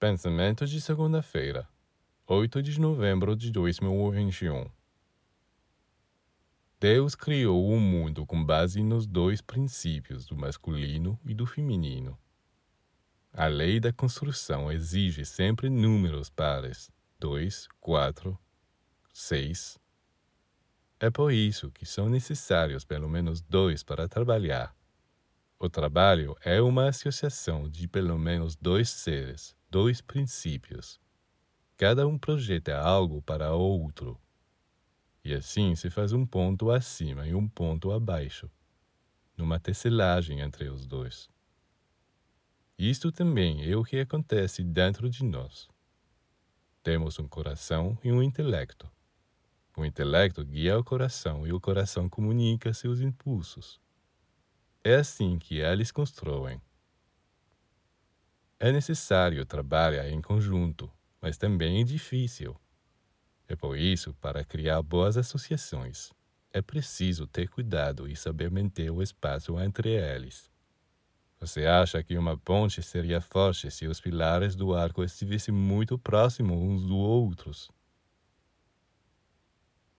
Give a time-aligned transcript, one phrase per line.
[0.00, 1.68] Pensamento de segunda-feira,
[2.24, 4.70] 8 de novembro de 2021.
[6.78, 12.16] Deus criou o mundo com base nos dois princípios do masculino e do feminino.
[13.32, 18.38] A lei da construção exige sempre números pares: 2, 4,
[19.12, 19.80] 6.
[21.00, 24.72] É por isso que são necessários pelo menos dois para trabalhar.
[25.58, 31.00] O trabalho é uma associação de pelo menos dois seres, dois princípios.
[31.76, 34.18] Cada um projeta algo para outro.
[35.24, 38.50] E assim se faz um ponto acima e um ponto abaixo,
[39.36, 41.28] numa tecelagem entre os dois.
[42.78, 45.68] Isto também é o que acontece dentro de nós.
[46.82, 48.90] Temos um coração e um intelecto.
[49.76, 53.80] O intelecto guia o coração e o coração comunica seus impulsos.
[54.82, 56.60] É assim que eles constroem.
[58.60, 60.90] É necessário trabalhar em conjunto,
[61.20, 62.56] mas também é difícil.
[63.48, 66.12] É por isso, para criar boas associações,
[66.52, 70.50] é preciso ter cuidado e saber manter o espaço entre eles.
[71.40, 76.58] Você acha que uma ponte seria forte se os pilares do arco estivessem muito próximos
[76.58, 77.70] uns dos outros?